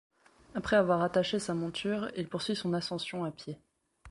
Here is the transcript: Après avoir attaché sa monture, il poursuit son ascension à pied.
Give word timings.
Après 0.55 0.77
avoir 0.77 1.03
attaché 1.03 1.37
sa 1.37 1.53
monture, 1.53 2.09
il 2.17 2.27
poursuit 2.27 2.55
son 2.55 2.73
ascension 2.73 3.23
à 3.23 3.29
pied. 3.29 3.59